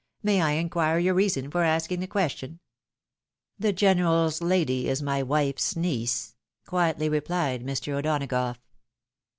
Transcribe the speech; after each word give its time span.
May 0.23 0.41
I 0.41 0.53
inquire 0.53 0.97
your 0.97 1.13
reason 1.13 1.51
for 1.51 1.61
asking 1.63 1.99
the 1.99 2.07
question?"" 2.07 2.59
The 3.59 3.71
general's 3.71 4.41
lady 4.41 4.87
is 4.89 4.99
my 5.03 5.21
wife's 5.21 5.75
niece,'' 5.75 6.33
quietly 6.65 7.07
rephed 7.07 7.63
Mr. 7.63 7.93
O'Donagough. 7.93 8.57